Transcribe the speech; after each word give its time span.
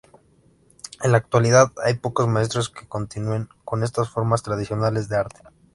En 1.03 1.11
la 1.11 1.19
actualidad 1.19 1.73
hay 1.85 1.93
pocos 1.93 2.27
maestros 2.27 2.71
que 2.71 2.87
continúen 2.87 3.49
con 3.63 3.83
estas 3.83 4.09
formas 4.09 4.41
tradicionales 4.41 5.09
de 5.09 5.17
arte. 5.17 5.41